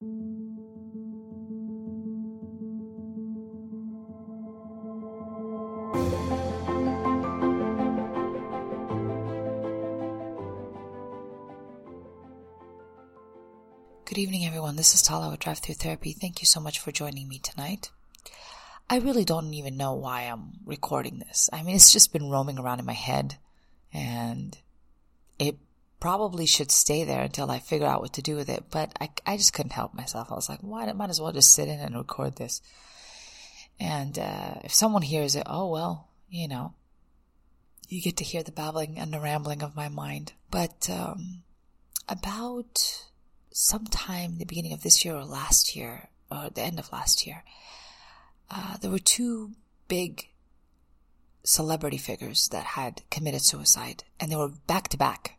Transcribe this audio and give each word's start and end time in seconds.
Good 0.00 0.08
evening, 14.16 14.46
everyone. 14.46 14.76
This 14.76 14.94
is 14.94 15.02
Tala 15.02 15.30
with 15.30 15.40
Drive 15.40 15.58
Through 15.58 15.74
Therapy. 15.74 16.14
Thank 16.14 16.40
you 16.40 16.46
so 16.46 16.60
much 16.60 16.78
for 16.78 16.90
joining 16.90 17.28
me 17.28 17.38
tonight. 17.38 17.90
I 18.88 19.00
really 19.00 19.26
don't 19.26 19.52
even 19.52 19.76
know 19.76 19.92
why 19.92 20.22
I'm 20.22 20.60
recording 20.64 21.18
this. 21.18 21.50
I 21.52 21.62
mean, 21.62 21.76
it's 21.76 21.92
just 21.92 22.10
been 22.10 22.30
roaming 22.30 22.58
around 22.58 22.78
in 22.78 22.86
my 22.86 22.94
head, 22.94 23.36
and 23.92 24.56
it 25.38 25.58
probably 26.00 26.46
should 26.46 26.72
stay 26.72 27.04
there 27.04 27.22
until 27.22 27.50
I 27.50 27.58
figure 27.58 27.86
out 27.86 28.00
what 28.00 28.14
to 28.14 28.22
do 28.22 28.34
with 28.34 28.48
it. 28.48 28.64
But 28.70 28.96
I, 29.00 29.10
I 29.26 29.36
just 29.36 29.52
couldn't 29.52 29.72
help 29.72 29.94
myself. 29.94 30.32
I 30.32 30.34
was 30.34 30.48
like, 30.48 30.60
why? 30.60 30.86
I 30.86 30.92
might 30.92 31.10
as 31.10 31.20
well 31.20 31.32
just 31.32 31.54
sit 31.54 31.68
in 31.68 31.78
and 31.78 31.94
record 31.94 32.36
this. 32.36 32.62
And 33.78 34.18
uh, 34.18 34.54
if 34.64 34.74
someone 34.74 35.02
hears 35.02 35.36
it, 35.36 35.44
oh 35.46 35.70
well, 35.70 36.08
you 36.28 36.48
know, 36.48 36.74
you 37.88 38.00
get 38.00 38.16
to 38.18 38.24
hear 38.24 38.42
the 38.42 38.52
babbling 38.52 38.98
and 38.98 39.12
the 39.12 39.20
rambling 39.20 39.62
of 39.62 39.76
my 39.76 39.88
mind. 39.88 40.32
But 40.50 40.88
um, 40.90 41.42
about 42.08 43.04
sometime 43.52 44.38
the 44.38 44.44
beginning 44.44 44.72
of 44.72 44.82
this 44.82 45.04
year 45.04 45.14
or 45.14 45.24
last 45.24 45.76
year, 45.76 46.08
or 46.30 46.50
the 46.50 46.62
end 46.62 46.78
of 46.78 46.92
last 46.92 47.26
year, 47.26 47.42
uh, 48.50 48.76
there 48.78 48.90
were 48.90 48.98
two 48.98 49.52
big 49.88 50.28
celebrity 51.42 51.98
figures 51.98 52.48
that 52.48 52.64
had 52.64 53.02
committed 53.10 53.42
suicide, 53.42 54.04
and 54.18 54.30
they 54.30 54.36
were 54.36 54.52
back 54.66 54.88
to 54.88 54.96
back. 54.96 55.36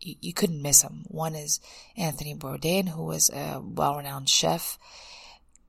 You, 0.00 0.14
you 0.20 0.32
couldn't 0.32 0.62
miss 0.62 0.82
them. 0.82 1.04
One 1.08 1.34
is 1.34 1.60
Anthony 1.96 2.34
Bourdain, 2.34 2.88
who 2.88 3.04
was 3.04 3.30
a 3.30 3.60
well-renowned 3.62 4.28
chef, 4.28 4.78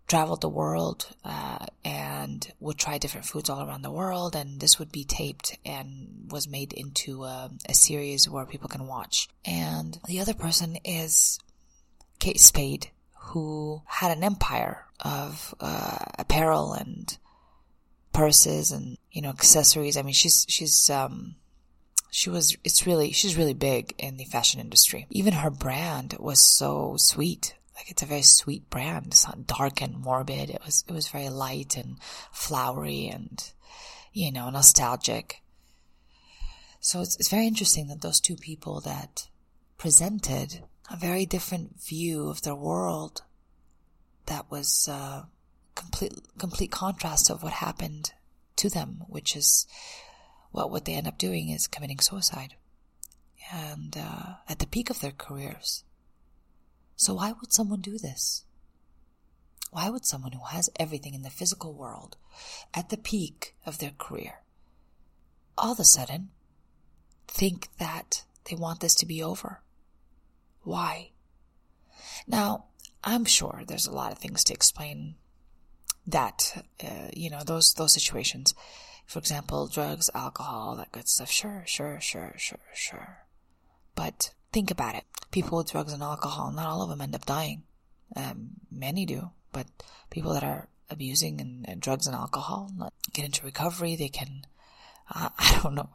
traveled 0.07 0.41
the 0.41 0.49
world 0.49 1.07
uh, 1.23 1.65
and 1.85 2.51
would 2.59 2.77
try 2.77 2.97
different 2.97 3.27
foods 3.27 3.49
all 3.49 3.65
around 3.65 3.83
the 3.83 3.91
world, 3.91 4.35
and 4.35 4.59
this 4.59 4.79
would 4.79 4.91
be 4.91 5.03
taped 5.03 5.57
and 5.65 6.27
was 6.31 6.47
made 6.47 6.73
into 6.73 7.23
a, 7.23 7.51
a 7.67 7.73
series 7.73 8.27
where 8.27 8.45
people 8.45 8.67
can 8.69 8.87
watch. 8.87 9.29
And 9.45 9.99
the 10.07 10.19
other 10.19 10.33
person 10.33 10.77
is 10.83 11.39
Kate 12.19 12.39
Spade, 12.39 12.89
who 13.17 13.83
had 13.85 14.11
an 14.11 14.23
empire 14.23 14.85
of 14.99 15.53
uh, 15.59 15.99
apparel 16.17 16.73
and 16.73 17.17
purses 18.11 18.71
and 18.71 18.97
you 19.11 19.21
know 19.21 19.29
accessories. 19.29 19.95
I 19.95 20.01
mean, 20.01 20.13
she's 20.13 20.45
she's 20.49 20.89
um, 20.89 21.35
she 22.09 22.29
was 22.29 22.57
it's 22.63 22.85
really 22.85 23.11
she's 23.11 23.37
really 23.37 23.53
big 23.53 23.93
in 23.97 24.17
the 24.17 24.25
fashion 24.25 24.59
industry. 24.59 25.05
Even 25.09 25.33
her 25.33 25.49
brand 25.49 26.15
was 26.19 26.39
so 26.39 26.95
sweet. 26.97 27.55
Like 27.75 27.91
it's 27.91 28.01
a 28.01 28.07
very 28.07 28.23
sweet 28.23 28.69
brand. 28.69 29.07
It's 29.07 29.25
not 29.25 29.47
dark 29.47 29.81
and 29.81 29.97
morbid. 29.97 30.49
It 30.49 30.61
was 30.65 30.83
it 30.87 30.93
was 30.93 31.07
very 31.07 31.29
light 31.29 31.77
and 31.77 31.97
flowery 32.31 33.07
and 33.07 33.51
you 34.11 34.31
know 34.31 34.49
nostalgic. 34.49 35.41
So 36.79 37.01
it's 37.01 37.15
it's 37.17 37.29
very 37.29 37.47
interesting 37.47 37.87
that 37.87 38.01
those 38.01 38.19
two 38.19 38.35
people 38.35 38.79
that 38.81 39.27
presented 39.77 40.63
a 40.91 40.97
very 40.97 41.25
different 41.25 41.81
view 41.81 42.29
of 42.29 42.41
their 42.41 42.55
world 42.55 43.21
that 44.25 44.49
was 44.49 44.87
uh, 44.91 45.23
complete 45.75 46.13
complete 46.37 46.71
contrast 46.71 47.29
of 47.29 47.43
what 47.43 47.53
happened 47.53 48.13
to 48.55 48.69
them, 48.69 49.03
which 49.07 49.35
is 49.35 49.67
well, 50.51 50.69
what 50.69 50.85
they 50.85 50.93
end 50.93 51.07
up 51.07 51.17
doing 51.17 51.49
is 51.49 51.67
committing 51.67 51.99
suicide, 51.99 52.55
and 53.51 53.95
uh, 53.97 54.33
at 54.47 54.59
the 54.59 54.67
peak 54.67 54.89
of 54.89 55.01
their 55.01 55.11
careers. 55.11 55.83
So 56.95 57.13
why 57.13 57.33
would 57.39 57.53
someone 57.53 57.81
do 57.81 57.97
this? 57.97 58.43
Why 59.71 59.89
would 59.89 60.05
someone 60.05 60.31
who 60.31 60.45
has 60.45 60.69
everything 60.79 61.13
in 61.13 61.21
the 61.21 61.29
physical 61.29 61.73
world 61.73 62.17
at 62.73 62.89
the 62.89 62.97
peak 62.97 63.55
of 63.65 63.77
their 63.77 63.93
career 63.97 64.41
all 65.57 65.73
of 65.73 65.79
a 65.79 65.83
sudden 65.83 66.29
think 67.27 67.67
that 67.77 68.23
they 68.49 68.55
want 68.55 68.79
this 68.79 68.95
to 68.95 69.05
be 69.05 69.21
over? 69.21 69.61
Why? 70.63 71.11
Now, 72.27 72.65
I'm 73.03 73.25
sure 73.25 73.63
there's 73.65 73.87
a 73.87 73.93
lot 73.93 74.11
of 74.11 74.17
things 74.17 74.43
to 74.45 74.53
explain 74.53 75.15
that, 76.07 76.65
uh, 76.83 77.09
you 77.13 77.29
know, 77.29 77.43
those, 77.45 77.73
those 77.73 77.93
situations. 77.93 78.55
For 79.09 79.17
example, 79.17 79.65
drugs, 79.65 80.11
alcohol, 80.13 80.75
that 80.75 80.91
good 80.91 81.07
stuff. 81.07 81.31
Sure, 81.31 81.63
sure, 81.65 81.99
sure, 81.99 82.35
sure, 82.37 82.59
sure. 82.75 83.25
But 83.95 84.35
think 84.51 84.69
about 84.69 84.93
it. 84.93 85.03
People 85.31 85.57
with 85.57 85.71
drugs 85.71 85.93
and 85.93 86.03
alcohol, 86.03 86.51
not 86.51 86.67
all 86.67 86.83
of 86.83 86.89
them 86.89 87.01
end 87.01 87.15
up 87.15 87.25
dying. 87.25 87.63
Um, 88.15 88.51
many 88.69 89.07
do, 89.07 89.31
but 89.51 89.65
people 90.11 90.31
that 90.33 90.43
are 90.43 90.67
abusing 90.91 91.41
and, 91.41 91.67
and 91.67 91.81
drugs 91.81 92.05
and 92.05 92.15
alcohol 92.15 92.69
get 93.11 93.25
into 93.25 93.43
recovery. 93.43 93.95
They 93.95 94.09
can, 94.09 94.45
uh, 95.11 95.29
I 95.39 95.59
don't 95.63 95.73
know, 95.73 95.89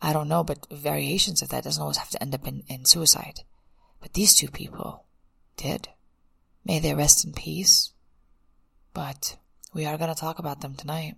I 0.00 0.12
don't 0.12 0.28
know, 0.28 0.44
but 0.44 0.68
variations 0.70 1.42
of 1.42 1.48
that 1.48 1.64
doesn't 1.64 1.82
always 1.82 1.96
have 1.96 2.10
to 2.10 2.22
end 2.22 2.32
up 2.32 2.46
in, 2.46 2.62
in 2.68 2.84
suicide. 2.84 3.40
But 4.00 4.12
these 4.12 4.36
two 4.36 4.48
people 4.48 5.02
did. 5.56 5.88
May 6.64 6.78
they 6.78 6.94
rest 6.94 7.24
in 7.24 7.32
peace. 7.32 7.90
But 8.94 9.36
we 9.74 9.84
are 9.84 9.98
going 9.98 10.14
to 10.14 10.20
talk 10.20 10.38
about 10.38 10.60
them 10.60 10.76
tonight. 10.76 11.16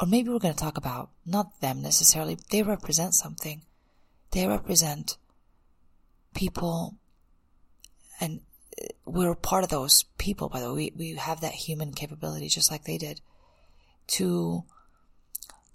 Or 0.00 0.06
maybe 0.06 0.28
we're 0.28 0.38
going 0.38 0.54
to 0.54 0.60
talk 0.60 0.76
about 0.76 1.10
not 1.26 1.60
them 1.60 1.82
necessarily. 1.82 2.38
They 2.50 2.62
represent 2.62 3.14
something. 3.14 3.62
They 4.30 4.46
represent 4.46 5.16
people 6.34 6.94
and 8.20 8.40
uh, 8.80 8.86
we're 9.06 9.34
part 9.34 9.64
of 9.64 9.70
those 9.70 10.04
people, 10.18 10.48
by 10.48 10.60
the 10.60 10.68
way. 10.72 10.92
We, 10.96 11.12
we 11.12 11.14
have 11.14 11.40
that 11.40 11.52
human 11.52 11.92
capability 11.92 12.48
just 12.48 12.70
like 12.70 12.84
they 12.84 12.98
did 12.98 13.20
to 14.08 14.64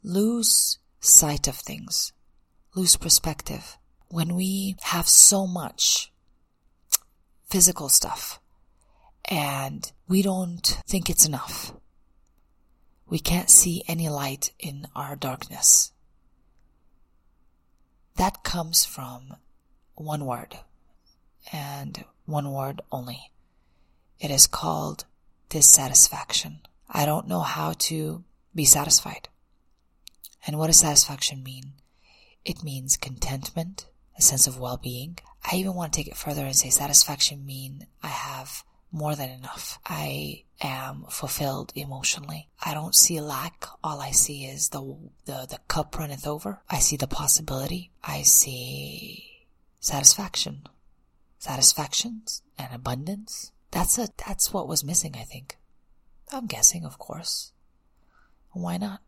lose 0.04 0.80
sight 1.00 1.48
of 1.48 1.56
things, 1.56 2.14
lose 2.76 2.96
perspective. 2.96 3.78
When 4.10 4.36
we 4.36 4.76
have 4.84 5.08
so 5.08 5.48
much 5.48 6.12
physical 7.50 7.90
stuff 7.90 8.40
and 9.26 9.92
we 10.08 10.22
don't 10.22 10.66
think 10.88 11.10
it's 11.10 11.26
enough. 11.26 11.74
We 13.14 13.20
can't 13.20 13.52
see 13.52 13.84
any 13.88 14.10
light 14.10 14.54
in 14.58 14.88
our 14.96 15.16
darkness. 15.16 15.92
That 18.16 18.44
comes 18.44 18.86
from 18.86 19.36
one 19.94 20.26
word 20.26 20.58
and 21.52 22.06
one 22.26 22.52
word 22.52 22.82
only. 22.92 23.30
It 24.20 24.32
is 24.32 24.48
called 24.48 25.06
dissatisfaction. 25.50 26.62
I 26.90 27.06
don't 27.06 27.28
know 27.28 27.42
how 27.42 27.74
to 27.86 28.24
be 28.56 28.66
satisfied. 28.66 29.30
And 30.48 30.58
what 30.58 30.66
does 30.66 30.80
satisfaction 30.80 31.44
mean? 31.44 31.74
It 32.44 32.64
means 32.64 32.98
contentment, 32.98 33.86
a 34.18 34.24
sense 34.24 34.48
of 34.48 34.58
well-being, 34.58 35.20
I 35.46 35.58
even 35.58 35.76
want 35.76 35.94
to 35.94 35.98
take 36.00 36.08
it 36.08 36.18
further 36.18 36.46
and 36.46 36.56
say 36.56 36.72
satisfaction 36.72 37.46
mean 37.46 37.86
I 38.02 38.08
have 38.08 38.64
more 38.94 39.16
than 39.16 39.30
enough. 39.30 39.80
I 39.86 40.44
am 40.62 41.06
fulfilled 41.10 41.74
emotionally. 41.76 42.48
I 42.64 42.76
don't 42.76 42.96
see 42.96 43.20
lack. 43.20 43.66
All 43.84 44.00
I 44.00 44.12
see 44.12 44.46
is 44.46 44.70
the, 44.70 44.82
the, 45.26 45.48
the 45.50 45.60
cup 45.68 45.98
runneth 45.98 46.28
over. 46.28 46.62
I 46.70 46.78
see 46.78 46.96
the 46.96 47.08
possibility. 47.08 47.92
I 48.04 48.22
see 48.22 49.48
satisfaction. 49.80 50.68
Satisfactions 51.40 52.44
and 52.58 52.74
abundance. 52.74 53.52
That's 53.72 53.98
a, 53.98 54.10
that's 54.26 54.54
what 54.54 54.68
was 54.68 54.84
missing, 54.84 55.16
I 55.16 55.24
think. 55.24 55.58
I'm 56.32 56.46
guessing, 56.46 56.86
of 56.86 57.00
course. 57.00 57.52
Why 58.52 58.78
not? 58.78 59.02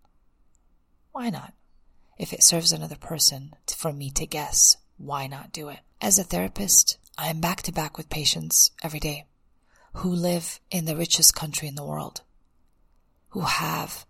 Why 1.12 1.30
not? 1.30 1.54
If 2.18 2.34
it 2.34 2.44
serves 2.44 2.72
another 2.72 2.96
person 2.96 3.54
for 3.68 3.94
me 3.94 4.10
to 4.12 4.26
guess, 4.26 4.78
why 4.98 5.28
not 5.28 5.52
do 5.52 5.70
it? 5.70 5.80
As 6.02 6.18
a 6.18 6.24
therapist, 6.24 6.98
I 7.18 7.30
am 7.30 7.40
back 7.40 7.62
to 7.64 7.72
back 7.72 7.98
with 7.98 8.10
patients 8.10 8.72
every 8.84 9.00
day 9.00 9.26
who 9.96 10.10
live 10.10 10.60
in 10.70 10.86
the 10.86 10.96
richest 10.96 11.36
country 11.36 11.68
in 11.68 11.76
the 11.76 11.86
world, 11.86 12.22
who 13.30 13.42
have 13.42 14.06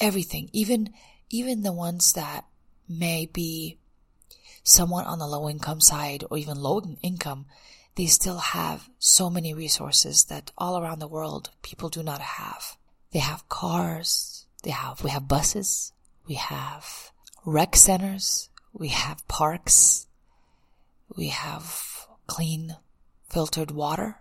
everything, 0.00 0.48
even, 0.52 0.92
even 1.30 1.62
the 1.62 1.72
ones 1.72 2.12
that 2.12 2.44
may 2.88 3.26
be 3.26 3.78
somewhat 4.62 5.06
on 5.06 5.18
the 5.18 5.26
low 5.26 5.48
income 5.48 5.80
side 5.80 6.24
or 6.30 6.38
even 6.38 6.56
low 6.56 6.80
income, 7.02 7.46
they 7.96 8.06
still 8.06 8.38
have 8.38 8.88
so 8.98 9.28
many 9.28 9.52
resources 9.52 10.24
that 10.24 10.52
all 10.56 10.78
around 10.80 11.00
the 11.00 11.08
world 11.08 11.50
people 11.62 11.88
do 11.88 12.02
not 12.02 12.20
have. 12.20 12.76
They 13.12 13.20
have 13.20 13.48
cars, 13.48 14.46
they 14.62 14.70
have, 14.70 15.02
we 15.02 15.10
have 15.10 15.28
buses, 15.28 15.92
we 16.26 16.34
have 16.34 17.12
rec 17.44 17.76
centers, 17.76 18.48
we 18.72 18.88
have 18.88 19.26
parks, 19.28 20.06
we 21.14 21.28
have 21.28 22.06
clean 22.26 22.76
filtered 23.28 23.70
water, 23.70 24.20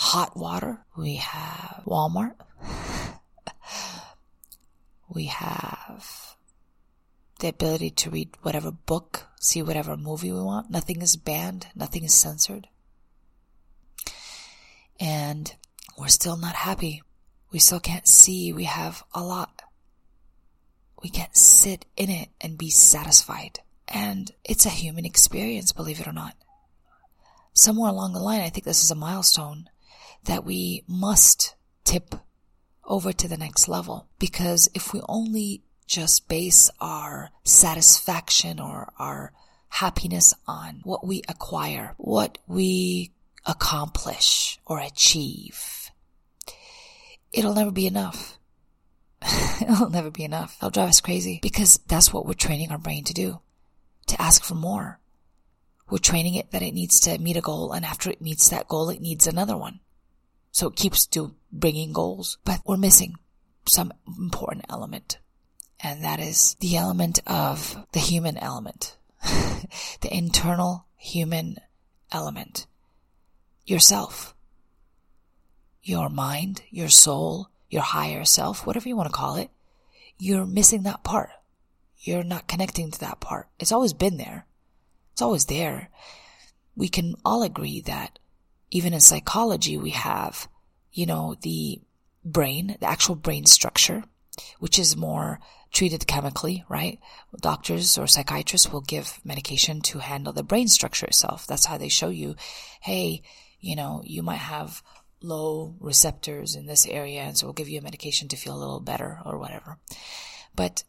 hot 0.00 0.34
water. 0.34 0.78
We 0.96 1.16
have 1.16 1.82
Walmart. 1.86 2.34
we 5.08 5.26
have 5.26 6.36
the 7.40 7.48
ability 7.48 7.90
to 7.90 8.10
read 8.10 8.30
whatever 8.40 8.70
book, 8.70 9.26
see 9.38 9.62
whatever 9.62 9.98
movie 9.98 10.32
we 10.32 10.40
want. 10.40 10.70
Nothing 10.70 11.02
is 11.02 11.16
banned. 11.16 11.66
Nothing 11.74 12.04
is 12.04 12.14
censored. 12.14 12.66
And 14.98 15.54
we're 15.98 16.08
still 16.08 16.38
not 16.38 16.54
happy. 16.54 17.02
We 17.52 17.58
still 17.58 17.80
can't 17.80 18.08
see 18.08 18.54
we 18.54 18.64
have 18.64 19.04
a 19.14 19.22
lot. 19.22 19.62
We 21.02 21.10
can't 21.10 21.36
sit 21.36 21.84
in 21.96 22.08
it 22.08 22.30
and 22.40 22.56
be 22.56 22.70
satisfied. 22.70 23.60
And 23.86 24.30
it's 24.44 24.64
a 24.64 24.70
human 24.70 25.04
experience, 25.04 25.72
believe 25.72 26.00
it 26.00 26.08
or 26.08 26.12
not. 26.12 26.36
Somewhere 27.52 27.90
along 27.90 28.14
the 28.14 28.20
line, 28.20 28.40
I 28.40 28.48
think 28.48 28.64
this 28.64 28.82
is 28.82 28.90
a 28.90 28.94
milestone 28.94 29.68
that 30.24 30.44
we 30.44 30.84
must 30.86 31.54
tip 31.84 32.14
over 32.84 33.12
to 33.12 33.28
the 33.28 33.38
next 33.38 33.68
level. 33.68 34.08
Because 34.18 34.68
if 34.74 34.92
we 34.92 35.00
only 35.08 35.62
just 35.86 36.28
base 36.28 36.70
our 36.80 37.30
satisfaction 37.44 38.60
or 38.60 38.92
our 38.98 39.32
happiness 39.68 40.34
on 40.46 40.80
what 40.84 41.06
we 41.06 41.22
acquire, 41.28 41.94
what 41.96 42.38
we 42.46 43.12
accomplish 43.46 44.58
or 44.66 44.80
achieve, 44.80 45.90
it'll 47.32 47.54
never 47.54 47.70
be 47.70 47.86
enough. 47.86 48.38
it'll 49.62 49.90
never 49.90 50.10
be 50.10 50.24
enough. 50.24 50.56
It'll 50.58 50.70
drive 50.70 50.88
us 50.88 51.00
crazy 51.00 51.38
because 51.42 51.78
that's 51.86 52.12
what 52.12 52.26
we're 52.26 52.34
training 52.34 52.70
our 52.70 52.78
brain 52.78 53.04
to 53.04 53.14
do, 53.14 53.40
to 54.06 54.20
ask 54.20 54.44
for 54.44 54.54
more. 54.54 54.98
We're 55.88 55.98
training 55.98 56.34
it 56.34 56.52
that 56.52 56.62
it 56.62 56.74
needs 56.74 57.00
to 57.00 57.18
meet 57.18 57.36
a 57.36 57.40
goal 57.40 57.72
and 57.72 57.84
after 57.84 58.10
it 58.10 58.20
meets 58.20 58.48
that 58.48 58.68
goal, 58.68 58.90
it 58.90 59.00
needs 59.00 59.26
another 59.26 59.56
one. 59.56 59.80
So 60.52 60.68
it 60.68 60.76
keeps 60.76 61.06
to 61.06 61.34
bringing 61.52 61.92
goals, 61.92 62.38
but 62.44 62.60
we're 62.64 62.76
missing 62.76 63.16
some 63.66 63.92
important 64.06 64.66
element. 64.68 65.18
And 65.82 66.04
that 66.04 66.20
is 66.20 66.56
the 66.60 66.76
element 66.76 67.20
of 67.26 67.86
the 67.92 68.00
human 68.00 68.36
element, 68.36 68.96
the 69.22 70.14
internal 70.14 70.86
human 70.96 71.56
element, 72.12 72.66
yourself, 73.64 74.34
your 75.82 76.08
mind, 76.08 76.62
your 76.70 76.88
soul, 76.88 77.48
your 77.70 77.82
higher 77.82 78.24
self, 78.24 78.66
whatever 78.66 78.88
you 78.88 78.96
want 78.96 79.08
to 79.08 79.16
call 79.16 79.36
it. 79.36 79.50
You're 80.18 80.44
missing 80.44 80.82
that 80.82 81.02
part. 81.02 81.30
You're 81.98 82.24
not 82.24 82.48
connecting 82.48 82.90
to 82.90 83.00
that 83.00 83.20
part. 83.20 83.48
It's 83.58 83.72
always 83.72 83.94
been 83.94 84.18
there. 84.18 84.46
It's 85.12 85.22
always 85.22 85.46
there. 85.46 85.88
We 86.76 86.88
can 86.88 87.14
all 87.24 87.42
agree 87.42 87.80
that 87.82 88.18
even 88.70 88.94
in 88.94 89.00
psychology, 89.00 89.76
we 89.76 89.90
have, 89.90 90.48
you 90.92 91.06
know, 91.06 91.36
the 91.42 91.80
brain, 92.24 92.76
the 92.80 92.86
actual 92.86 93.14
brain 93.14 93.46
structure, 93.46 94.04
which 94.58 94.78
is 94.78 94.96
more 94.96 95.40
treated 95.72 96.06
chemically, 96.06 96.64
right? 96.68 96.98
Doctors 97.40 97.96
or 97.96 98.06
psychiatrists 98.06 98.72
will 98.72 98.80
give 98.80 99.20
medication 99.24 99.80
to 99.82 99.98
handle 99.98 100.32
the 100.32 100.42
brain 100.42 100.68
structure 100.68 101.06
itself. 101.06 101.46
That's 101.46 101.66
how 101.66 101.78
they 101.78 101.88
show 101.88 102.08
you, 102.08 102.36
hey, 102.80 103.22
you 103.60 103.76
know, 103.76 104.02
you 104.04 104.22
might 104.22 104.36
have 104.36 104.82
low 105.22 105.76
receptors 105.80 106.56
in 106.56 106.66
this 106.66 106.86
area, 106.86 107.20
and 107.20 107.36
so 107.36 107.46
we'll 107.46 107.52
give 107.52 107.68
you 107.68 107.78
a 107.78 107.82
medication 107.82 108.28
to 108.28 108.36
feel 108.36 108.56
a 108.56 108.58
little 108.58 108.80
better 108.80 109.18
or 109.24 109.38
whatever. 109.38 109.78
But 110.54 110.84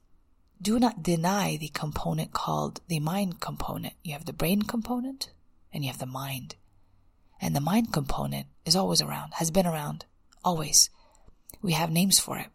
do 0.61 0.79
not 0.79 1.03
deny 1.03 1.57
the 1.57 1.69
component 1.69 2.33
called 2.33 2.81
the 2.87 2.99
mind 2.99 3.39
component. 3.39 3.93
You 4.03 4.13
have 4.13 4.25
the 4.25 4.33
brain 4.33 4.61
component 4.61 5.31
and 5.73 5.83
you 5.83 5.89
have 5.89 5.99
the 5.99 6.05
mind. 6.05 6.55
And 7.41 7.55
the 7.55 7.59
mind 7.59 7.91
component 7.91 8.47
is 8.65 8.75
always 8.75 9.01
around, 9.01 9.33
has 9.35 9.49
been 9.49 9.65
around, 9.65 10.05
always. 10.45 10.89
We 11.61 11.73
have 11.73 11.91
names 11.91 12.19
for 12.19 12.37
it. 12.37 12.47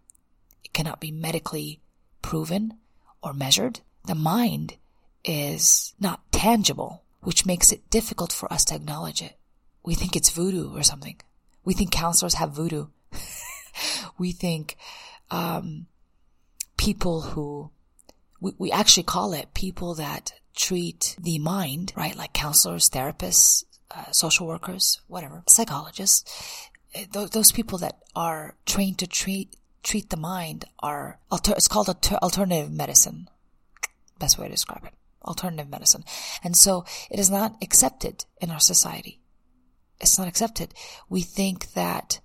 It 0.65 0.73
cannot 0.73 1.01
be 1.01 1.11
medically 1.11 1.81
proven 2.23 2.75
or 3.23 3.35
measured. 3.35 3.81
The 4.07 4.15
mind 4.15 4.77
is 5.25 5.95
not 5.99 6.31
tangible, 6.31 7.03
which 7.21 7.45
makes 7.45 7.73
it 7.73 7.91
difficult 7.91 8.33
for 8.33 8.53
us 8.53 8.65
to 8.67 8.77
acknowledge 8.77 9.21
it. 9.21 9.37
We 9.83 9.95
think 9.95 10.15
it's 10.15 10.31
voodoo 10.31 10.77
or 10.77 10.85
something. 10.85 11.17
We 11.65 11.75
think 11.75 11.91
counselors 11.91 12.35
have 12.35 12.53
voodoo. 12.53 12.87
we 14.19 14.31
think 14.31 14.77
um, 15.31 15.87
people 16.77 17.23
who 17.23 17.71
we, 18.41 18.53
we 18.59 18.71
actually 18.71 19.03
call 19.03 19.33
it 19.33 19.55
people 19.55 19.95
that 19.95 20.33
treat 20.55 21.17
the 21.21 21.39
mind, 21.39 21.93
right? 21.97 22.17
Like 22.17 22.33
counselors, 22.33 22.89
therapists, 22.89 23.65
uh, 23.91 24.11
social 24.13 24.47
workers, 24.47 25.01
whatever, 25.07 25.43
psychologists, 25.47 26.71
eh, 26.95 27.05
th- 27.13 27.31
those 27.31 27.53
people 27.53 27.79
that 27.79 27.99
are 28.15 28.57
trained 28.67 28.99
to 28.99 29.07
treat 29.07 29.57
treat 29.83 30.11
the 30.11 30.17
mind 30.17 30.65
are 30.81 31.21
alter- 31.31 31.55
it's 31.57 31.69
called 31.69 31.89
alter- 31.89 32.19
alternative 32.21 32.73
medicine. 32.73 33.29
Best 34.19 34.37
way 34.37 34.47
to 34.47 34.53
describe 34.53 34.85
it. 34.85 34.93
Alternative 35.25 35.69
medicine. 35.69 36.05
And 36.43 36.57
so 36.57 36.85
it 37.09 37.21
is 37.21 37.31
not 37.31 37.57
accepted 37.63 38.25
in 38.41 38.51
our 38.51 38.59
society. 38.59 39.21
It's 40.01 40.19
not 40.19 40.27
accepted. 40.27 40.75
We 41.09 41.23
think 41.23 41.73
that 41.75 42.19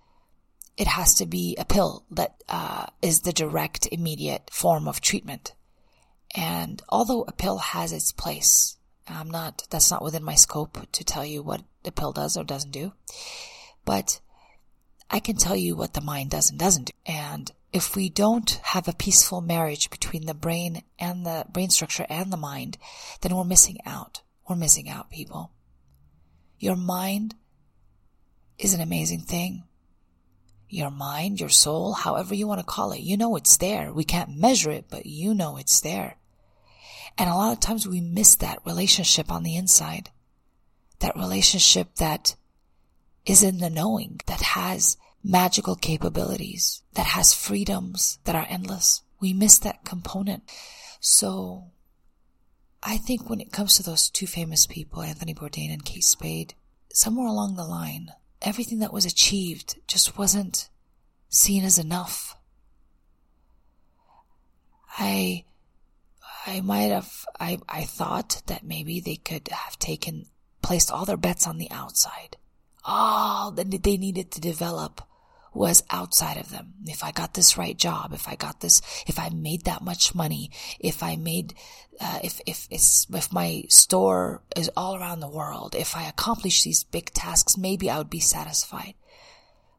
it 0.76 0.88
has 0.88 1.14
to 1.16 1.28
be 1.28 1.56
a 1.58 1.66
pill 1.66 2.06
that 2.10 2.42
uh, 2.50 2.88
is 3.02 3.22
the 3.22 3.34
direct, 3.34 3.88
immediate 3.92 4.50
form 4.52 4.88
of 4.88 5.00
treatment. 5.00 5.54
And 6.36 6.82
although 6.90 7.24
a 7.28 7.32
pill 7.32 7.58
has 7.60 7.92
its 7.92 8.12
place, 8.12 8.78
I'm 9.08 9.30
not, 9.30 9.68
that's 9.70 9.92
not 9.92 10.04
within 10.04 10.24
my 10.24 10.36
scope 10.36 10.78
to 10.92 11.04
tell 11.04 11.26
you 11.26 11.42
what 11.42 11.64
the 11.84 11.92
pill 11.92 12.12
does 12.12 12.38
or 12.38 12.44
doesn't 12.44 12.72
do. 12.72 12.94
But 13.86 14.20
I 15.10 15.20
can 15.20 15.36
tell 15.36 15.56
you 15.56 15.76
what 15.76 15.94
the 15.94 16.02
mind 16.02 16.32
does 16.32 16.50
and 16.50 16.60
doesn't 16.60 16.86
do. 16.86 16.94
And 17.06 17.52
if 17.74 17.96
we 17.96 18.10
don't 18.10 18.50
have 18.64 18.88
a 18.88 18.94
peaceful 18.94 19.42
marriage 19.42 19.90
between 19.90 20.26
the 20.26 20.34
brain 20.34 20.84
and 21.00 21.26
the 21.26 21.46
brain 21.52 21.70
structure 21.70 22.06
and 22.10 22.32
the 22.32 22.38
mind, 22.38 22.78
then 23.22 23.36
we're 23.36 23.44
missing 23.44 23.78
out. 23.86 24.22
We're 24.48 24.56
missing 24.56 24.90
out, 24.90 25.10
people. 25.10 25.52
Your 26.60 26.76
mind 26.76 27.36
is 28.58 28.74
an 28.74 28.82
amazing 28.82 29.22
thing. 29.22 29.64
Your 30.70 30.92
mind, 30.92 31.40
your 31.40 31.50
soul, 31.50 31.94
however 31.94 32.34
you 32.34 32.48
want 32.48 32.60
to 32.60 32.66
call 32.66 32.92
it, 32.92 33.02
you 33.02 33.18
know 33.18 33.36
it's 33.36 33.58
there. 33.58 33.92
We 33.92 34.04
can't 34.04 34.38
measure 34.38 34.72
it, 34.72 34.86
but 34.90 35.06
you 35.06 35.34
know 35.34 35.58
it's 35.58 35.82
there. 35.82 36.16
And 37.18 37.30
a 37.30 37.36
lot 37.36 37.54
of 37.54 37.60
times 37.60 37.88
we 37.88 38.02
miss 38.02 38.36
that 38.36 38.60
relationship 38.66 39.32
on 39.32 39.44
the 39.44 39.56
inside. 39.56 40.10
That 41.00 41.16
relationship 41.16 41.96
that 41.96 42.36
is 43.26 43.44
in 43.44 43.60
the 43.60 43.70
knowing, 43.70 44.22
that 44.28 44.42
has 44.42 44.98
magical 45.24 45.76
capabilities, 45.76 46.82
that 46.94 47.08
has 47.08 47.34
freedoms 47.34 48.20
that 48.24 48.36
are 48.36 48.48
endless. 48.50 49.04
We 49.20 49.34
miss 49.34 49.58
that 49.60 49.86
component. 49.86 50.44
So 51.00 51.66
I 52.84 52.98
think 52.98 53.30
when 53.30 53.40
it 53.40 53.52
comes 53.52 53.76
to 53.78 53.84
those 53.84 54.10
two 54.10 54.28
famous 54.28 54.66
people, 54.66 55.02
Anthony 55.02 55.34
Bourdain 55.34 55.72
and 55.72 55.86
Kate 55.86 56.04
Spade, 56.04 56.56
somewhere 56.92 57.28
along 57.28 57.56
the 57.56 57.64
line, 57.64 58.12
everything 58.42 58.80
that 58.80 58.94
was 58.94 59.06
achieved 59.06 59.80
just 59.88 60.18
wasn't 60.18 60.70
seen 61.30 61.64
as 61.64 61.78
enough. 61.78 62.36
I 64.98 65.46
I 66.46 66.62
might 66.62 66.92
have, 66.92 67.26
I, 67.40 67.60
I 67.70 67.84
thought 67.84 68.42
that 68.48 68.64
maybe 68.64 69.00
they 69.00 69.16
could 69.16 69.48
have 69.50 69.78
taken, 69.78 70.26
placed 70.62 70.92
all 70.92 71.06
their 71.06 71.18
bets 71.18 71.48
on 71.48 71.58
the 71.58 71.70
outside. 71.72 72.38
All 72.84 73.52
that 73.52 73.84
they 73.84 73.98
needed 73.98 74.32
to 74.32 74.42
develop 74.42 75.02
was 75.54 75.84
outside 75.90 76.38
of 76.38 76.50
them. 76.50 76.74
If 76.86 77.04
I 77.04 77.12
got 77.12 77.34
this 77.34 77.58
right 77.58 77.78
job, 77.78 78.14
if 78.14 78.28
I 78.28 78.36
got 78.36 78.62
this, 78.62 78.82
if 79.06 79.20
I 79.20 79.30
made 79.30 79.66
that 79.66 79.84
much 79.84 80.16
money, 80.16 80.50
if 80.80 81.04
I 81.04 81.16
made, 81.16 81.54
uh, 82.00 82.20
if, 82.24 82.40
if, 82.46 82.68
if 82.72 83.34
my 83.34 83.64
store 83.68 84.42
is 84.56 84.72
all 84.76 84.96
around 84.96 85.20
the 85.20 85.30
world, 85.30 85.76
if 85.76 85.96
I 85.96 86.08
accomplish 86.08 86.64
these 86.64 86.84
big 86.84 87.12
tasks, 87.12 87.58
maybe 87.58 87.90
I 87.90 87.98
would 87.98 88.10
be 88.10 88.22
satisfied. 88.22 88.96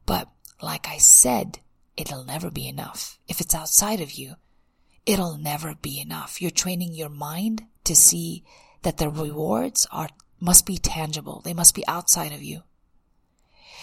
But 0.05 0.29
like 0.61 0.89
I 0.89 0.99
said, 0.99 1.59
it'll 1.97 2.25
never 2.25 2.51
be 2.51 2.69
enough. 2.69 3.19
If 3.27 3.41
it's 3.41 3.55
outside 3.55 4.01
of 4.01 4.13
you, 4.13 4.37
it'll 5.07 5.37
never 5.37 5.75
be 5.75 6.01
enough. 6.01 6.41
You're 6.41 6.51
training 6.51 6.95
your 6.95 7.09
mind 7.09 7.65
to 7.85 7.95
see 7.95 8.45
that 8.83 8.99
the 8.99 9.09
rewards 9.09 9.87
are, 9.91 10.09
must 10.41 10.67
be 10.67 10.77
tangible. 10.77 11.41
They 11.45 11.55
must 11.55 11.75
be 11.75 11.87
outside 11.87 12.33
of 12.33 12.43
you. 12.43 12.63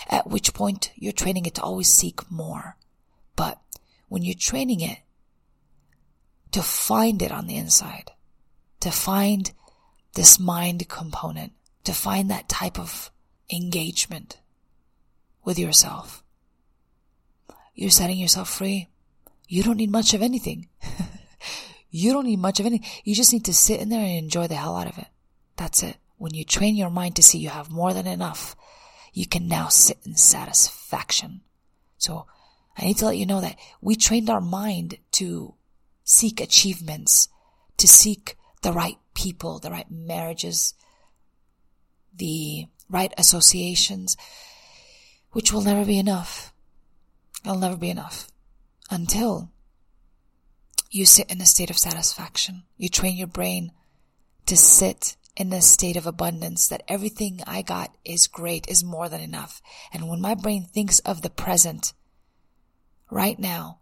At 0.09 0.29
which 0.29 0.53
point 0.53 0.91
you're 0.95 1.13
training 1.13 1.45
it 1.45 1.55
to 1.55 1.61
always 1.61 1.89
seek 1.89 2.29
more. 2.31 2.77
But 3.35 3.59
when 4.07 4.23
you're 4.23 4.35
training 4.35 4.81
it 4.81 4.99
to 6.51 6.61
find 6.61 7.21
it 7.21 7.31
on 7.31 7.47
the 7.47 7.55
inside, 7.55 8.11
to 8.79 8.91
find 8.91 9.51
this 10.13 10.39
mind 10.39 10.87
component, 10.87 11.53
to 11.83 11.93
find 11.93 12.29
that 12.29 12.49
type 12.49 12.79
of 12.79 13.11
engagement 13.51 14.39
with 15.43 15.59
yourself, 15.59 16.23
you're 17.75 17.89
setting 17.89 18.17
yourself 18.17 18.49
free. 18.49 18.89
You 19.51 19.63
don't 19.63 19.77
need 19.77 19.89
much 19.89 20.13
of 20.13 20.21
anything. 20.21 20.69
you 21.89 22.13
don't 22.13 22.27
need 22.27 22.37
much 22.37 22.59
of 22.59 22.67
anything. 22.67 22.87
You 23.03 23.15
just 23.15 23.33
need 23.33 23.45
to 23.45 23.53
sit 23.53 23.79
in 23.81 23.89
there 23.89 23.99
and 23.99 24.15
enjoy 24.15 24.45
the 24.45 24.55
hell 24.55 24.77
out 24.77 24.87
of 24.87 24.99
it. 24.99 25.07
That's 25.57 25.81
it. 25.81 25.97
When 26.17 26.35
you 26.35 26.45
train 26.45 26.75
your 26.75 26.91
mind 26.91 27.15
to 27.15 27.23
see 27.23 27.39
you 27.39 27.49
have 27.49 27.71
more 27.71 27.91
than 27.91 28.05
enough, 28.05 28.55
you 29.11 29.25
can 29.25 29.47
now 29.47 29.67
sit 29.69 29.97
in 30.05 30.15
satisfaction. 30.15 31.41
So 31.97 32.27
I 32.77 32.85
need 32.85 32.97
to 32.97 33.07
let 33.07 33.17
you 33.17 33.25
know 33.25 33.41
that 33.41 33.57
we 33.81 33.95
trained 33.95 34.29
our 34.29 34.39
mind 34.39 34.99
to 35.13 35.55
seek 36.03 36.39
achievements, 36.39 37.27
to 37.77 37.87
seek 37.87 38.37
the 38.61 38.71
right 38.71 38.99
people, 39.15 39.57
the 39.57 39.71
right 39.71 39.89
marriages, 39.89 40.75
the 42.15 42.67
right 42.87 43.13
associations. 43.17 44.15
which 45.31 45.51
will 45.51 45.61
never 45.61 45.85
be 45.85 45.97
enough. 45.97 46.53
It'll 47.43 47.57
never 47.57 47.77
be 47.77 47.89
enough 47.89 48.27
until 48.89 49.51
you 50.89 51.05
sit 51.05 51.29
in 51.29 51.41
a 51.41 51.45
state 51.45 51.69
of 51.69 51.77
satisfaction. 51.77 52.63
You 52.77 52.89
train 52.89 53.15
your 53.15 53.27
brain 53.27 53.71
to 54.47 54.57
sit 54.57 55.15
in 55.35 55.53
a 55.53 55.61
state 55.61 55.95
of 55.95 56.07
abundance 56.07 56.67
that 56.67 56.83
everything 56.87 57.41
I 57.45 57.61
got 57.61 57.95
is 58.03 58.27
great, 58.27 58.67
is 58.67 58.83
more 58.83 59.07
than 59.07 59.21
enough. 59.21 59.61
And 59.93 60.09
when 60.09 60.19
my 60.19 60.35
brain 60.35 60.63
thinks 60.63 60.99
of 60.99 61.21
the 61.21 61.29
present 61.29 61.93
right 63.09 63.39
now 63.39 63.79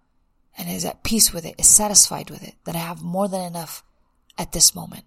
and 0.58 0.70
is 0.70 0.86
at 0.86 1.04
peace 1.04 1.34
with 1.34 1.46
it, 1.46 1.56
is 1.58 1.68
satisfied 1.68 2.30
with 2.30 2.44
it, 2.44 2.56
that 2.66 2.76
I 2.76 2.80
have 2.80 3.02
more 3.02 3.28
than 3.28 3.42
enough 3.42 3.84
at 4.38 4.52
this 4.52 4.76
moment. 4.76 5.06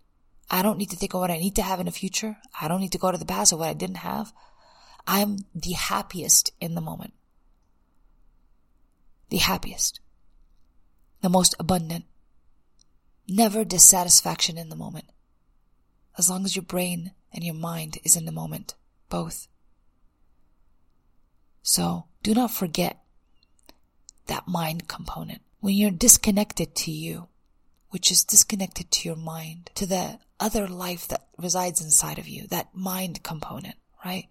I 0.51 0.63
don't 0.63 0.79
need 0.79 0.91
to 0.91 0.97
think 0.97 1.15
of 1.15 1.21
what 1.21 1.31
I 1.31 1.39
need 1.39 1.55
to 1.57 1.63
have 1.63 1.79
in 1.79 1.87
the 1.87 1.93
future. 1.93 2.39
I 2.61 2.67
don't 2.67 2.81
need 2.81 2.93
to 2.93 2.99
go 2.99 3.13
to 3.13 3.19
the 3.19 3.25
past 3.25 3.53
of 3.53 3.61
what 3.61 3.69
I 3.69 3.75
didn't 3.75 3.99
have. 3.99 4.33
I'm 5.07 5.39
the 5.55 5.73
happiest 5.73 6.51
in 6.61 6.75
the 6.75 6.81
moment. 6.81 7.13
The 9.31 9.39
happiest. 9.39 10.01
The 11.23 11.29
most 11.29 11.55
abundant. 11.59 12.05
Never 13.27 13.65
dissatisfaction 13.65 14.59
in 14.59 14.69
the 14.69 14.77
moment 14.77 15.07
as 16.21 16.29
long 16.29 16.45
as 16.45 16.55
your 16.55 16.63
brain 16.63 17.13
and 17.33 17.43
your 17.43 17.55
mind 17.55 17.99
is 18.05 18.15
in 18.15 18.27
the 18.27 18.33
moment, 18.33 18.75
both. 19.09 19.49
So 21.63 22.05
do 22.23 22.35
not 22.35 22.51
forget 22.51 23.03
that 24.27 24.47
mind 24.47 24.87
component. 24.87 25.41
When 25.61 25.75
you're 25.75 25.91
disconnected 25.91 26.75
to 26.77 26.91
you, 26.91 27.29
which 27.89 28.11
is 28.11 28.25
disconnected 28.25 28.91
to 28.91 29.09
your 29.09 29.17
mind, 29.17 29.71
to 29.77 29.87
the 29.87 30.19
other 30.39 30.69
life 30.69 31.09
that 31.09 31.27
resides 31.39 31.81
inside 31.81 32.19
of 32.19 32.29
you, 32.29 32.47
that 32.49 32.75
mind 32.75 33.23
component, 33.23 33.77
right? 34.05 34.29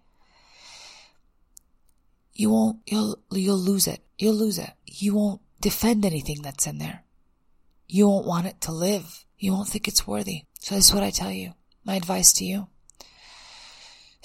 You 2.40 2.48
won't, 2.48 2.78
you'll, 2.86 3.18
you'll 3.30 3.58
lose 3.58 3.86
it. 3.86 4.00
You'll 4.16 4.34
lose 4.34 4.58
it. 4.58 4.70
You 4.86 5.14
won't 5.14 5.42
defend 5.60 6.06
anything 6.06 6.40
that's 6.40 6.66
in 6.66 6.78
there. 6.78 7.04
You 7.86 8.08
won't 8.08 8.24
want 8.24 8.46
it 8.46 8.62
to 8.62 8.72
live. 8.72 9.26
You 9.38 9.52
won't 9.52 9.68
think 9.68 9.86
it's 9.86 10.06
worthy. 10.06 10.44
So 10.58 10.74
this 10.74 10.88
is 10.88 10.94
what 10.94 11.02
I 11.02 11.10
tell 11.10 11.30
you 11.30 11.52
my 11.84 11.96
advice 11.96 12.32
to 12.34 12.46
you 12.46 12.68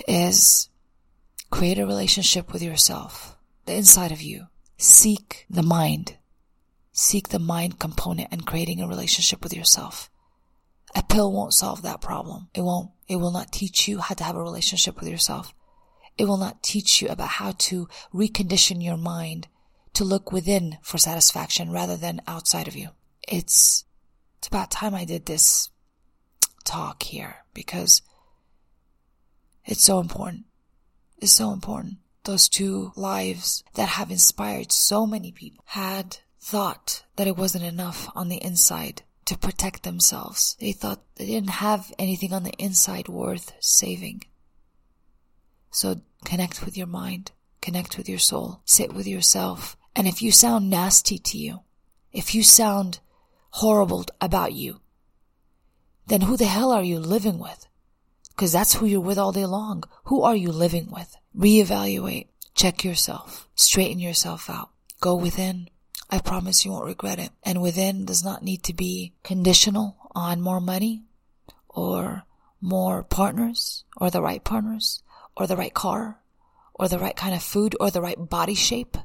is 0.08 0.70
create 1.50 1.78
a 1.78 1.86
relationship 1.86 2.54
with 2.54 2.64
yourself, 2.64 3.36
the 3.66 3.76
inside 3.76 4.14
of 4.14 4.22
you. 4.22 4.48
Seek 4.78 5.46
the 5.50 5.62
mind. 5.62 6.16
Seek 6.94 7.28
the 7.28 7.40
mind 7.54 7.80
component 7.80 8.30
and 8.32 8.48
creating 8.48 8.80
a 8.80 8.88
relationship 8.88 9.44
with 9.44 9.54
yourself. 9.54 10.10
A 10.96 11.04
pill 11.04 11.34
won't 11.34 11.54
solve 11.54 11.82
that 11.82 12.00
problem. 12.00 12.48
It 12.54 12.62
won't. 12.62 12.92
It 13.10 13.18
will 13.18 13.32
not 13.32 13.52
teach 13.52 13.90
you 13.90 14.00
how 14.00 14.16
to 14.16 14.24
have 14.24 14.38
a 14.38 14.42
relationship 14.42 15.02
with 15.02 15.10
yourself. 15.10 15.54
It 16.18 16.26
will 16.26 16.38
not 16.38 16.64
teach 16.64 17.02
you 17.02 17.10
about 17.10 17.30
how 17.30 17.54
to 17.58 17.90
recondition 18.14 18.84
your 18.84 18.98
mind 18.98 19.48
to 19.94 20.04
look 20.04 20.32
within 20.32 20.78
for 20.82 20.98
satisfaction 20.98 21.72
rather 21.72 21.98
than 21.98 22.22
outside 22.28 22.68
of 22.68 22.76
you. 22.76 22.90
It's, 23.28 23.86
it's 24.38 24.48
about 24.48 24.72
time 24.72 24.94
I 24.94 25.06
did 25.06 25.26
this 25.26 25.70
talk 26.64 27.04
here 27.04 27.38
because 27.54 28.02
it's 29.66 29.84
so 29.84 30.00
important. 30.00 30.46
It's 31.18 31.34
so 31.34 31.52
important. 31.52 31.98
Those 32.24 32.50
two 32.50 32.92
lives 32.96 33.64
that 33.76 33.90
have 33.90 34.12
inspired 34.12 34.72
so 34.72 35.06
many 35.06 35.32
people 35.32 35.64
had 35.68 36.18
thought 36.40 37.04
that 37.16 37.28
it 37.28 37.38
wasn't 37.38 37.64
enough 37.64 38.10
on 38.16 38.30
the 38.30 38.44
inside 38.44 39.04
to 39.26 39.38
protect 39.38 39.84
themselves. 39.84 40.56
They 40.60 40.72
thought 40.72 41.02
they 41.16 41.26
didn't 41.26 41.50
have 41.50 41.94
anything 41.98 42.34
on 42.34 42.44
the 42.44 42.54
inside 42.60 43.08
worth 43.08 43.54
saving. 43.60 44.24
So 45.76 46.00
connect 46.24 46.64
with 46.64 46.78
your 46.78 46.88
mind, 46.88 47.34
connect 47.60 47.98
with 47.98 48.08
your 48.08 48.18
soul, 48.18 48.62
sit 48.64 48.94
with 48.94 49.06
yourself. 49.06 49.76
And 49.94 50.08
if 50.08 50.22
you 50.22 50.32
sound 50.32 50.70
nasty 50.70 51.18
to 51.18 51.38
you, 51.38 51.64
if 52.14 52.34
you 52.34 52.44
sound 52.44 53.00
horrible 53.50 54.06
about 54.22 54.54
you, 54.54 54.80
then 56.08 56.22
who 56.22 56.38
the 56.38 56.46
hell 56.46 56.72
are 56.72 56.82
you 56.82 56.98
living 56.98 57.40
with? 57.40 57.68
Because 58.30 58.54
that's 58.54 58.76
who 58.76 58.86
you're 58.86 59.02
with 59.02 59.18
all 59.18 59.34
day 59.34 59.46
long. 59.46 59.84
Who 60.06 60.22
are 60.22 60.36
you 60.36 60.50
living 60.54 60.90
with? 60.90 61.18
Reevaluate. 61.38 62.28
Check 62.54 62.86
yourself. 62.86 63.50
Straighten 63.56 64.00
yourself 64.00 64.50
out. 64.50 64.70
Go 65.02 65.16
within. 65.16 65.68
I 66.10 66.20
promise 66.20 66.64
you 66.64 66.72
won't 66.72 66.86
regret 66.86 67.20
it. 67.20 67.32
And 67.44 67.62
within 67.62 68.06
does 68.06 68.24
not 68.24 68.44
need 68.44 68.64
to 68.64 68.74
be 68.74 69.12
conditional 69.24 69.98
on 70.16 70.40
more 70.40 70.62
money 70.62 71.04
or 71.68 72.24
more 72.62 73.04
partners 73.04 73.84
or 73.98 74.10
the 74.10 74.22
right 74.22 74.42
partners 74.42 75.04
or 75.36 75.48
the 75.48 75.58
right 75.58 75.74
car 75.74 76.20
or 76.74 76.88
the 76.88 77.00
right 77.00 77.16
kind 77.16 77.34
of 77.34 77.44
food 77.44 77.76
or 77.80 77.90
the 77.90 78.02
right 78.02 78.18
body 78.30 78.56
shape, 78.56 78.98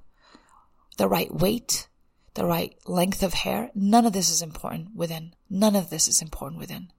the 0.96 1.08
right 1.08 1.32
weight, 1.32 1.88
the 2.34 2.44
right 2.44 2.74
length 2.86 3.22
of 3.22 3.34
hair. 3.34 3.70
None 3.74 4.06
of 4.06 4.12
this 4.12 4.30
is 4.30 4.42
important 4.42 4.94
within. 4.94 5.34
None 5.48 5.76
of 5.76 5.90
this 5.90 6.08
is 6.08 6.22
important 6.22 6.60
within. 6.60 6.92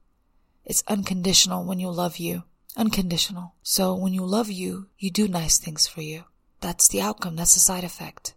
It's 0.66 0.84
unconditional 0.88 1.66
when 1.66 1.80
you 1.80 1.90
love 1.90 2.18
you. 2.18 2.44
Unconditional. 2.78 3.56
So 3.64 3.96
when 3.96 4.14
you 4.14 4.26
love 4.26 4.50
you, 4.50 4.88
you 4.98 5.12
do 5.12 5.28
nice 5.28 5.58
things 5.58 5.88
for 5.88 6.02
you. 6.02 6.24
That's 6.62 6.88
the 6.88 7.02
outcome. 7.02 7.36
That's 7.36 7.54
the 7.54 7.60
side 7.60 7.84
effect. 7.84 8.34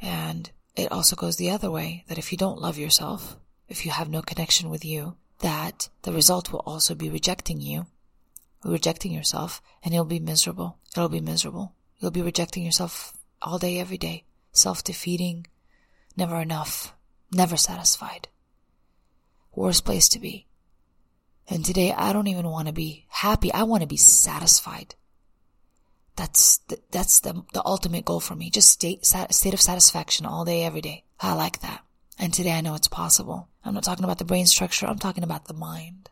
And 0.00 0.50
it 0.76 0.90
also 0.90 1.16
goes 1.16 1.36
the 1.36 1.50
other 1.50 1.70
way 1.70 2.04
that 2.08 2.18
if 2.18 2.32
you 2.32 2.38
don't 2.38 2.60
love 2.60 2.76
yourself, 2.76 3.36
if 3.68 3.86
you 3.86 3.92
have 3.92 4.08
no 4.08 4.20
connection 4.20 4.68
with 4.68 4.84
you, 4.84 5.16
that 5.38 5.88
the 6.02 6.12
result 6.12 6.52
will 6.52 6.62
also 6.66 6.94
be 6.94 7.08
rejecting 7.08 7.60
you, 7.60 7.86
rejecting 8.64 9.12
yourself, 9.12 9.62
and 9.82 9.92
you'll 9.92 10.04
be 10.04 10.20
miserable. 10.20 10.78
It'll 10.96 11.08
be 11.08 11.20
miserable. 11.20 11.74
You'll 11.98 12.10
be 12.10 12.22
rejecting 12.22 12.64
yourself 12.64 13.16
all 13.40 13.58
day, 13.58 13.78
every 13.78 13.98
day 13.98 14.24
self-defeating, 14.52 15.46
never 16.16 16.40
enough, 16.40 16.94
never 17.32 17.56
satisfied. 17.56 18.28
Worst 19.54 19.84
place 19.84 20.08
to 20.10 20.18
be. 20.18 20.46
And 21.48 21.64
today 21.64 21.92
I 21.92 22.12
don't 22.12 22.28
even 22.28 22.48
want 22.48 22.68
to 22.68 22.72
be 22.72 23.06
happy. 23.08 23.52
I 23.52 23.64
want 23.64 23.82
to 23.82 23.88
be 23.88 23.96
satisfied. 23.96 24.94
That's 26.16 26.58
the, 26.68 26.78
that's 26.90 27.20
the, 27.20 27.42
the 27.52 27.64
ultimate 27.64 28.04
goal 28.04 28.20
for 28.20 28.34
me. 28.34 28.50
Just 28.50 28.68
state, 28.68 29.04
state 29.04 29.54
of 29.54 29.60
satisfaction 29.60 30.26
all 30.26 30.44
day, 30.44 30.62
every 30.62 30.82
day. 30.82 31.04
I 31.18 31.34
like 31.34 31.60
that. 31.60 31.82
And 32.18 32.32
today 32.32 32.52
I 32.52 32.60
know 32.60 32.74
it's 32.74 32.88
possible. 32.88 33.48
I'm 33.64 33.74
not 33.74 33.84
talking 33.84 34.04
about 34.04 34.18
the 34.18 34.24
brain 34.24 34.46
structure. 34.46 34.86
I'm 34.86 34.98
talking 34.98 35.24
about 35.24 35.46
the 35.46 35.54
mind. 35.54 36.10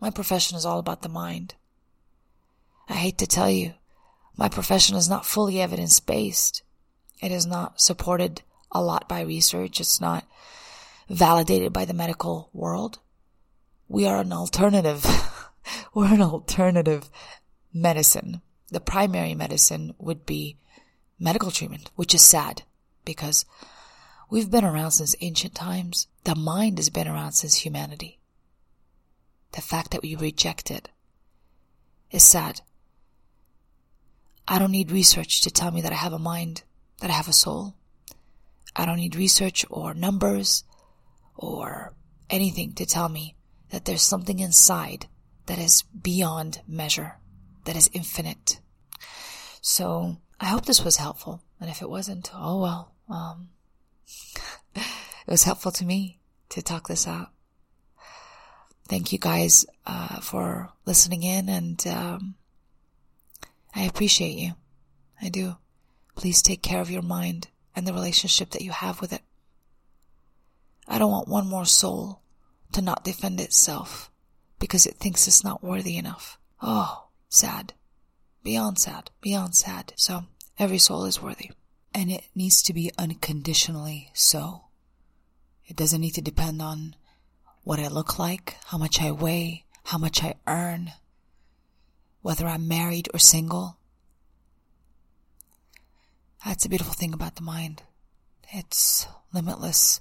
My 0.00 0.10
profession 0.10 0.56
is 0.56 0.64
all 0.64 0.78
about 0.78 1.02
the 1.02 1.08
mind. 1.10 1.54
I 2.90 2.94
hate 2.94 3.18
to 3.18 3.26
tell 3.26 3.48
you, 3.48 3.74
my 4.36 4.48
profession 4.48 4.96
is 4.96 5.08
not 5.08 5.24
fully 5.24 5.60
evidence 5.60 6.00
based. 6.00 6.62
It 7.22 7.30
is 7.30 7.46
not 7.46 7.80
supported 7.80 8.42
a 8.72 8.82
lot 8.82 9.08
by 9.08 9.20
research. 9.20 9.80
It's 9.80 10.00
not 10.00 10.26
validated 11.08 11.72
by 11.72 11.84
the 11.84 11.94
medical 11.94 12.50
world. 12.52 12.98
We 13.88 14.06
are 14.06 14.20
an 14.20 14.32
alternative. 14.32 15.06
We're 15.94 16.14
an 16.14 16.20
alternative 16.22 17.08
medicine. 17.72 18.42
The 18.70 18.80
primary 18.80 19.34
medicine 19.34 19.94
would 19.98 20.26
be 20.26 20.56
medical 21.18 21.52
treatment, 21.52 21.90
which 21.94 22.12
is 22.12 22.24
sad 22.24 22.62
because 23.04 23.44
we've 24.30 24.50
been 24.50 24.64
around 24.64 24.92
since 24.92 25.14
ancient 25.20 25.54
times. 25.54 26.08
The 26.24 26.34
mind 26.34 26.78
has 26.78 26.90
been 26.90 27.06
around 27.06 27.32
since 27.32 27.56
humanity. 27.56 28.18
The 29.52 29.62
fact 29.62 29.92
that 29.92 30.02
we 30.02 30.16
reject 30.16 30.72
it 30.72 30.88
is 32.10 32.24
sad. 32.24 32.62
I 34.46 34.58
don't 34.58 34.72
need 34.72 34.90
research 34.90 35.42
to 35.42 35.50
tell 35.50 35.70
me 35.70 35.80
that 35.82 35.92
I 35.92 35.96
have 35.96 36.12
a 36.12 36.18
mind 36.18 36.62
that 37.00 37.10
I 37.10 37.14
have 37.14 37.28
a 37.28 37.32
soul. 37.32 37.74
I 38.76 38.86
don't 38.86 38.98
need 38.98 39.16
research 39.16 39.64
or 39.68 39.94
numbers 39.94 40.64
or 41.36 41.94
anything 42.28 42.74
to 42.74 42.86
tell 42.86 43.08
me 43.08 43.34
that 43.70 43.84
there's 43.84 44.02
something 44.02 44.38
inside 44.38 45.06
that 45.46 45.58
is 45.58 45.82
beyond 45.82 46.60
measure, 46.68 47.16
that 47.64 47.76
is 47.76 47.90
infinite. 47.92 48.60
So 49.60 50.18
I 50.38 50.46
hope 50.46 50.66
this 50.66 50.84
was 50.84 50.96
helpful. 50.96 51.42
And 51.60 51.68
if 51.68 51.82
it 51.82 51.90
wasn't, 51.90 52.30
oh 52.34 52.60
well, 52.60 52.94
um, 53.08 53.48
it 54.74 54.82
was 55.26 55.44
helpful 55.44 55.72
to 55.72 55.84
me 55.84 56.20
to 56.50 56.62
talk 56.62 56.88
this 56.88 57.06
out. 57.06 57.30
Thank 58.88 59.12
you 59.12 59.18
guys, 59.18 59.66
uh, 59.86 60.20
for 60.20 60.70
listening 60.84 61.22
in 61.22 61.48
and, 61.48 61.86
um, 61.86 62.34
I 63.74 63.82
appreciate 63.82 64.36
you. 64.36 64.52
I 65.20 65.28
do. 65.28 65.56
Please 66.14 66.42
take 66.42 66.62
care 66.62 66.80
of 66.80 66.90
your 66.90 67.02
mind 67.02 67.48
and 67.74 67.86
the 67.86 67.92
relationship 67.92 68.50
that 68.50 68.62
you 68.62 68.72
have 68.72 69.00
with 69.00 69.12
it. 69.12 69.22
I 70.88 70.98
don't 70.98 71.10
want 71.10 71.28
one 71.28 71.46
more 71.46 71.64
soul 71.64 72.20
to 72.72 72.82
not 72.82 73.04
defend 73.04 73.40
itself 73.40 74.10
because 74.58 74.86
it 74.86 74.96
thinks 74.96 75.26
it's 75.26 75.44
not 75.44 75.62
worthy 75.62 75.96
enough. 75.96 76.38
Oh, 76.60 77.06
sad. 77.28 77.74
Beyond 78.42 78.78
sad. 78.78 79.10
Beyond 79.20 79.54
sad. 79.54 79.92
So, 79.96 80.24
every 80.58 80.78
soul 80.78 81.04
is 81.04 81.22
worthy. 81.22 81.50
And 81.94 82.10
it 82.10 82.24
needs 82.34 82.62
to 82.62 82.72
be 82.72 82.92
unconditionally 82.98 84.10
so. 84.14 84.64
It 85.66 85.76
doesn't 85.76 86.00
need 86.00 86.14
to 86.14 86.22
depend 86.22 86.60
on 86.60 86.96
what 87.62 87.78
I 87.78 87.88
look 87.88 88.18
like, 88.18 88.56
how 88.66 88.78
much 88.78 89.00
I 89.00 89.10
weigh, 89.10 89.64
how 89.84 89.98
much 89.98 90.22
I 90.22 90.34
earn, 90.46 90.92
whether 92.22 92.46
I'm 92.46 92.68
married 92.68 93.08
or 93.12 93.18
single. 93.18 93.78
That's 96.44 96.64
a 96.64 96.68
beautiful 96.68 96.94
thing 96.94 97.12
about 97.12 97.36
the 97.36 97.42
mind. 97.42 97.82
It's 98.52 99.06
limitless. 99.32 100.00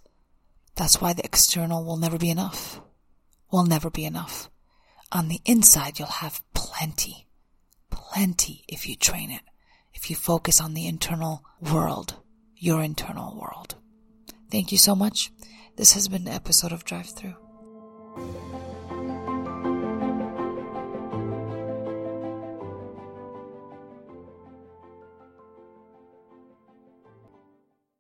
That's 0.76 1.02
why 1.02 1.14
the 1.14 1.26
external 1.26 1.84
will 1.84 1.98
never 1.98 2.18
be 2.18 2.30
enough. 2.30 2.82
Will 3.52 3.66
never 3.66 3.90
be 3.90 4.06
enough. 4.06 4.50
On 5.12 5.28
the 5.28 5.42
inside, 5.46 6.00
you'll 6.00 6.08
have 6.08 6.42
plenty. 6.54 7.28
Plenty 7.90 8.64
if 8.68 8.88
you 8.88 8.96
train 8.96 9.32
it. 9.32 9.42
If 9.94 10.10
you 10.10 10.16
focus 10.16 10.62
on 10.62 10.74
the 10.74 10.88
internal 10.88 11.44
world, 11.60 12.16
your 12.56 12.82
internal 12.84 13.38
world. 13.40 13.76
Thank 14.52 14.72
you 14.72 14.78
so 14.78 14.96
much. 14.96 15.32
This 15.76 15.94
has 15.94 16.08
been 16.08 16.28
an 16.28 16.34
episode 16.34 16.72
of 16.72 16.86
Drive 16.86 17.10
Through. 17.10 17.36